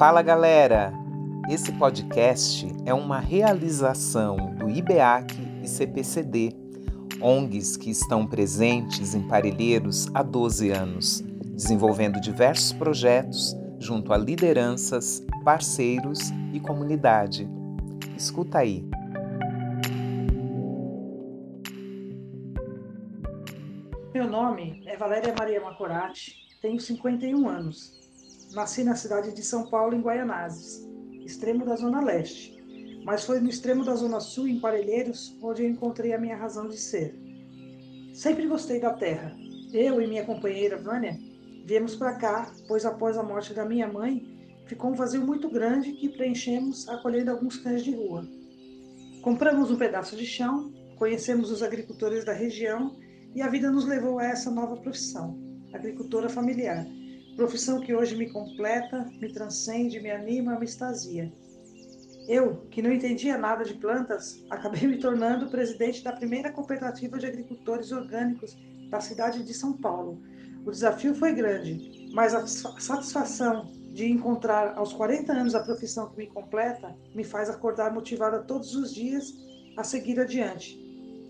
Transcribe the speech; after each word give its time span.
Fala 0.00 0.22
galera! 0.22 0.94
Esse 1.50 1.72
podcast 1.72 2.66
é 2.86 2.94
uma 2.94 3.20
realização 3.20 4.54
do 4.54 4.70
IBEAC 4.70 5.36
e 5.62 5.68
CPCD, 5.68 6.56
ONGs 7.20 7.76
que 7.76 7.90
estão 7.90 8.26
presentes 8.26 9.14
em 9.14 9.28
Parelheiros 9.28 10.08
há 10.14 10.22
12 10.22 10.70
anos, 10.70 11.20
desenvolvendo 11.52 12.18
diversos 12.18 12.72
projetos 12.72 13.54
junto 13.78 14.14
a 14.14 14.16
lideranças, 14.16 15.22
parceiros 15.44 16.30
e 16.54 16.58
comunidade. 16.60 17.46
Escuta 18.16 18.60
aí. 18.60 18.82
Meu 24.14 24.26
nome 24.30 24.82
é 24.86 24.96
Valéria 24.96 25.34
Maria 25.38 25.60
Macorati, 25.60 26.36
tenho 26.62 26.80
51 26.80 27.46
anos. 27.46 28.00
Nasci 28.52 28.82
na 28.82 28.96
cidade 28.96 29.32
de 29.32 29.42
São 29.42 29.70
Paulo, 29.70 29.94
em 29.94 30.00
Guaianazes, 30.00 30.84
extremo 31.24 31.64
da 31.64 31.76
Zona 31.76 32.02
Leste, 32.02 32.60
mas 33.04 33.24
foi 33.24 33.38
no 33.38 33.48
extremo 33.48 33.84
da 33.84 33.94
Zona 33.94 34.18
Sul, 34.18 34.48
em 34.48 34.58
Parelheiros, 34.58 35.36
onde 35.40 35.62
eu 35.62 35.68
encontrei 35.68 36.12
a 36.12 36.18
minha 36.18 36.36
razão 36.36 36.66
de 36.68 36.76
ser. 36.76 37.14
Sempre 38.12 38.48
gostei 38.48 38.80
da 38.80 38.92
terra. 38.92 39.36
Eu 39.72 40.02
e 40.02 40.06
minha 40.06 40.24
companheira 40.24 40.76
Vânia 40.76 41.16
viemos 41.64 41.94
para 41.94 42.16
cá, 42.16 42.52
pois 42.66 42.84
após 42.84 43.16
a 43.16 43.22
morte 43.22 43.54
da 43.54 43.64
minha 43.64 43.86
mãe, 43.86 44.26
ficou 44.66 44.90
um 44.90 44.94
vazio 44.94 45.24
muito 45.24 45.48
grande 45.48 45.92
que 45.92 46.08
preenchemos 46.08 46.88
acolhendo 46.88 47.30
alguns 47.30 47.56
cães 47.56 47.84
de 47.84 47.94
rua. 47.94 48.26
Compramos 49.22 49.70
um 49.70 49.76
pedaço 49.76 50.16
de 50.16 50.26
chão, 50.26 50.72
conhecemos 50.96 51.52
os 51.52 51.62
agricultores 51.62 52.24
da 52.24 52.32
região 52.32 52.96
e 53.32 53.42
a 53.42 53.48
vida 53.48 53.70
nos 53.70 53.86
levou 53.86 54.18
a 54.18 54.24
essa 54.24 54.50
nova 54.50 54.76
profissão, 54.76 55.38
agricultora 55.72 56.28
familiar. 56.28 56.84
Profissão 57.36 57.80
que 57.80 57.94
hoje 57.94 58.16
me 58.16 58.30
completa, 58.30 59.08
me 59.20 59.32
transcende, 59.32 60.00
me 60.00 60.10
anima, 60.10 60.58
me 60.58 60.64
extasia. 60.64 61.32
Eu, 62.28 62.66
que 62.70 62.82
não 62.82 62.92
entendia 62.92 63.38
nada 63.38 63.64
de 63.64 63.74
plantas, 63.74 64.44
acabei 64.50 64.86
me 64.86 64.98
tornando 64.98 65.50
presidente 65.50 66.04
da 66.04 66.12
primeira 66.12 66.52
cooperativa 66.52 67.18
de 67.18 67.26
agricultores 67.26 67.92
orgânicos 67.92 68.56
da 68.90 69.00
cidade 69.00 69.42
de 69.42 69.54
São 69.54 69.72
Paulo. 69.72 70.22
O 70.64 70.70
desafio 70.70 71.14
foi 71.14 71.32
grande, 71.32 72.10
mas 72.12 72.34
a 72.34 72.46
satisfação 72.46 73.72
de 73.92 74.10
encontrar 74.10 74.76
aos 74.76 74.92
40 74.92 75.32
anos 75.32 75.54
a 75.54 75.64
profissão 75.64 76.10
que 76.10 76.18
me 76.18 76.26
completa 76.26 76.94
me 77.14 77.24
faz 77.24 77.48
acordar 77.48 77.92
motivada 77.92 78.42
todos 78.42 78.74
os 78.74 78.94
dias 78.94 79.34
a 79.76 79.82
seguir 79.82 80.20
adiante. 80.20 80.78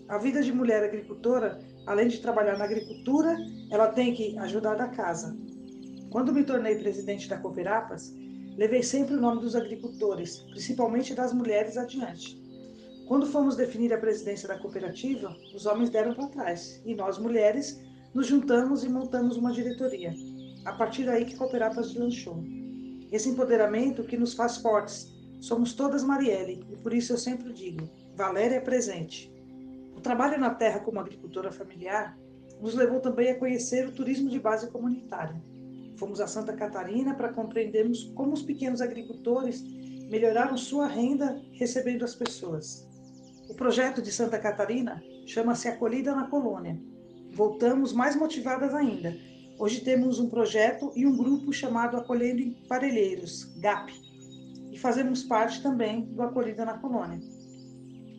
A 0.09 0.17
vida 0.17 0.43
de 0.43 0.51
mulher 0.51 0.83
agricultora 0.83 1.59
além 1.85 2.07
de 2.07 2.19
trabalhar 2.19 2.57
na 2.57 2.65
agricultura, 2.65 3.37
ela 3.69 3.87
tem 3.87 4.13
que 4.13 4.37
ajudar 4.39 4.75
da 4.75 4.87
casa. 4.87 5.35
Quando 6.11 6.33
me 6.33 6.43
tornei 6.43 6.75
presidente 6.75 7.29
da 7.29 7.37
Cooperapas, 7.37 8.13
levei 8.57 8.83
sempre 8.83 9.15
o 9.15 9.21
nome 9.21 9.39
dos 9.39 9.55
agricultores, 9.55 10.39
principalmente 10.51 11.15
das 11.15 11.31
mulheres, 11.31 11.77
adiante. 11.77 12.37
Quando 13.07 13.25
fomos 13.25 13.55
definir 13.55 13.93
a 13.93 13.97
presidência 13.97 14.45
da 14.45 14.59
cooperativa, 14.59 15.33
os 15.55 15.65
homens 15.65 15.89
deram 15.89 16.13
para 16.13 16.27
trás 16.27 16.81
e 16.85 16.93
nós, 16.93 17.17
mulheres, 17.17 17.81
nos 18.13 18.27
juntamos 18.27 18.83
e 18.83 18.89
montamos 18.89 19.37
uma 19.37 19.53
diretoria. 19.53 20.13
A 20.65 20.73
partir 20.73 21.05
daí 21.05 21.23
que 21.23 21.37
Cooperapas 21.37 21.95
lançou. 21.95 22.43
Esse 23.09 23.29
empoderamento 23.29 24.03
que 24.03 24.17
nos 24.17 24.33
faz 24.33 24.57
fortes. 24.57 25.09
Somos 25.39 25.73
todas 25.73 26.03
Marielle 26.03 26.65
e 26.69 26.75
por 26.75 26.93
isso 26.93 27.13
eu 27.13 27.17
sempre 27.17 27.53
digo: 27.53 27.89
Valéria 28.15 28.57
é 28.57 28.59
presente. 28.59 29.33
O 29.95 30.01
trabalho 30.01 30.37
na 30.37 30.49
terra 30.49 30.81
como 30.81 30.99
agricultora 30.99 31.53
familiar 31.53 32.17
nos 32.59 32.75
levou 32.75 32.99
também 32.99 33.29
a 33.31 33.39
conhecer 33.39 33.87
o 33.87 33.93
turismo 33.93 34.29
de 34.29 34.39
base 34.39 34.69
comunitária. 34.69 35.41
Fomos 36.01 36.19
a 36.19 36.25
Santa 36.25 36.53
Catarina 36.53 37.13
para 37.13 37.31
compreendermos 37.31 38.05
como 38.15 38.33
os 38.33 38.41
pequenos 38.41 38.81
agricultores 38.81 39.61
melhoraram 40.09 40.57
sua 40.57 40.87
renda 40.87 41.39
recebendo 41.53 42.03
as 42.03 42.15
pessoas. 42.15 42.89
O 43.47 43.53
projeto 43.53 44.01
de 44.01 44.11
Santa 44.11 44.39
Catarina 44.39 44.99
chama-se 45.27 45.67
Acolhida 45.67 46.15
na 46.15 46.25
Colônia. 46.25 46.75
Voltamos 47.31 47.93
mais 47.93 48.15
motivadas 48.15 48.73
ainda. 48.73 49.15
Hoje 49.59 49.81
temos 49.81 50.17
um 50.17 50.27
projeto 50.27 50.91
e 50.95 51.05
um 51.05 51.15
grupo 51.15 51.53
chamado 51.53 51.95
Acolhendo 51.95 52.41
em 52.41 52.53
Parelheiros, 52.67 53.53
GAP, 53.59 53.93
e 54.71 54.79
fazemos 54.79 55.21
parte 55.21 55.61
também 55.61 56.05
do 56.05 56.23
Acolhida 56.23 56.65
na 56.65 56.79
Colônia. 56.79 57.19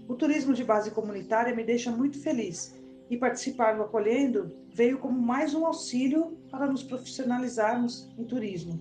O 0.06 0.15
turismo 0.15 0.54
de 0.54 0.62
base 0.62 0.92
comunitária 0.92 1.53
me 1.53 1.65
deixa 1.65 1.91
muito 1.91 2.22
feliz 2.22 2.81
e 3.12 3.16
participar 3.18 3.76
do 3.76 3.82
Acolhendo 3.82 4.50
veio 4.72 4.98
como 4.98 5.20
mais 5.20 5.52
um 5.52 5.66
auxílio 5.66 6.38
para 6.50 6.66
nos 6.66 6.82
profissionalizarmos 6.82 8.08
em 8.16 8.24
turismo. 8.24 8.80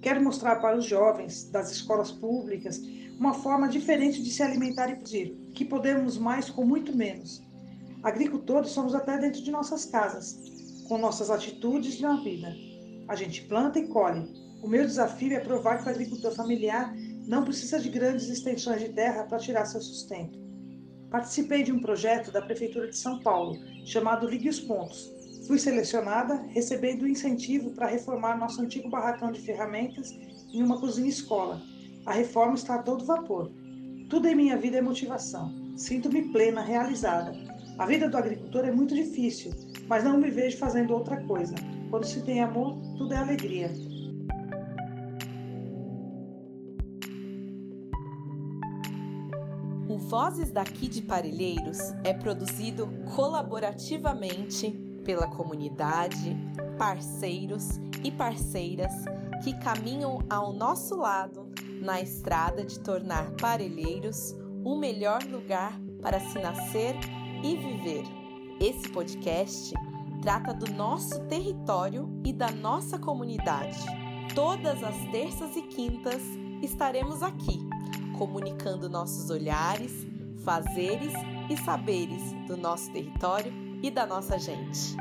Quero 0.00 0.20
mostrar 0.20 0.56
para 0.56 0.76
os 0.76 0.84
jovens 0.84 1.48
das 1.48 1.70
escolas 1.70 2.10
públicas 2.10 2.82
uma 3.20 3.34
forma 3.34 3.68
diferente 3.68 4.20
de 4.20 4.32
se 4.32 4.42
alimentar 4.42 4.90
e 4.90 4.96
produzir, 4.96 5.52
que 5.54 5.64
podemos 5.64 6.18
mais 6.18 6.50
com 6.50 6.64
muito 6.64 6.96
menos. 6.96 7.40
Agricultores 8.02 8.72
somos 8.72 8.96
até 8.96 9.16
dentro 9.16 9.40
de 9.40 9.52
nossas 9.52 9.84
casas, 9.84 10.36
com 10.88 10.98
nossas 10.98 11.30
atitudes 11.30 12.00
na 12.00 12.16
vida. 12.16 12.52
A 13.06 13.14
gente 13.14 13.44
planta 13.44 13.78
e 13.78 13.86
colhe. 13.86 14.28
O 14.60 14.66
meu 14.66 14.84
desafio 14.84 15.34
é 15.34 15.38
provar 15.38 15.78
que 15.80 15.88
o 15.88 15.92
agricultor 15.92 16.32
familiar 16.32 16.92
não 17.28 17.44
precisa 17.44 17.78
de 17.78 17.88
grandes 17.88 18.28
extensões 18.28 18.80
de 18.80 18.88
terra 18.88 19.22
para 19.22 19.38
tirar 19.38 19.66
seu 19.66 19.80
sustento. 19.80 20.51
Participei 21.12 21.62
de 21.62 21.70
um 21.70 21.78
projeto 21.78 22.32
da 22.32 22.40
Prefeitura 22.40 22.88
de 22.88 22.96
São 22.96 23.18
Paulo, 23.18 23.58
chamado 23.84 24.26
Ligue 24.26 24.48
os 24.48 24.58
Pontos. 24.58 25.12
Fui 25.46 25.58
selecionada, 25.58 26.36
recebendo 26.48 27.06
incentivo 27.06 27.70
para 27.72 27.86
reformar 27.86 28.38
nosso 28.38 28.62
antigo 28.62 28.88
barracão 28.88 29.30
de 29.30 29.42
ferramentas 29.42 30.10
em 30.50 30.62
uma 30.62 30.80
cozinha-escola. 30.80 31.60
A 32.06 32.12
reforma 32.14 32.54
está 32.54 32.76
a 32.76 32.82
todo 32.82 33.04
vapor. 33.04 33.52
Tudo 34.08 34.26
em 34.26 34.34
minha 34.34 34.56
vida 34.56 34.78
é 34.78 34.80
motivação. 34.80 35.52
Sinto-me 35.76 36.32
plena, 36.32 36.62
realizada. 36.62 37.34
A 37.76 37.84
vida 37.84 38.08
do 38.08 38.16
agricultor 38.16 38.64
é 38.64 38.72
muito 38.72 38.94
difícil, 38.94 39.52
mas 39.88 40.04
não 40.04 40.16
me 40.16 40.30
vejo 40.30 40.56
fazendo 40.56 40.94
outra 40.94 41.22
coisa. 41.24 41.54
Quando 41.90 42.06
se 42.06 42.22
tem 42.22 42.40
amor, 42.40 42.74
tudo 42.96 43.12
é 43.12 43.18
alegria. 43.18 43.70
O 49.92 49.98
Vozes 49.98 50.50
daqui 50.50 50.88
de 50.88 51.02
Parelheiros 51.02 51.78
é 52.02 52.14
produzido 52.14 52.88
colaborativamente 53.14 54.70
pela 55.04 55.26
comunidade, 55.26 56.34
parceiros 56.78 57.78
e 58.02 58.10
parceiras 58.10 58.90
que 59.44 59.52
caminham 59.58 60.20
ao 60.30 60.50
nosso 60.54 60.96
lado 60.96 61.46
na 61.82 62.00
estrada 62.00 62.64
de 62.64 62.80
tornar 62.80 63.32
Parelheiros 63.32 64.34
o 64.64 64.76
melhor 64.76 65.22
lugar 65.24 65.78
para 66.00 66.18
se 66.18 66.38
nascer 66.38 66.94
e 67.44 67.54
viver. 67.54 68.04
Esse 68.58 68.88
podcast 68.88 69.74
trata 70.22 70.54
do 70.54 70.72
nosso 70.72 71.20
território 71.26 72.08
e 72.24 72.32
da 72.32 72.50
nossa 72.50 72.98
comunidade. 72.98 73.84
Todas 74.34 74.82
as 74.82 74.96
terças 75.10 75.54
e 75.54 75.60
quintas 75.60 76.22
estaremos 76.62 77.22
aqui 77.22 77.71
comunicando 78.22 78.88
nossos 78.88 79.30
olhares, 79.30 80.06
fazeres 80.44 81.12
e 81.50 81.56
saberes 81.56 82.22
do 82.46 82.56
nosso 82.56 82.88
território 82.92 83.52
e 83.82 83.90
da 83.90 84.06
nossa 84.06 84.38
gente. 84.38 84.96